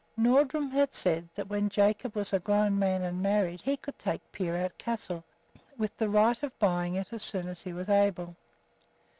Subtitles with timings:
[0.17, 4.31] Nordrum had said that when Jacob was a grown man and married he could take
[4.31, 5.23] Peerout Castle,
[5.77, 8.35] with the right of buying it as soon as he was able.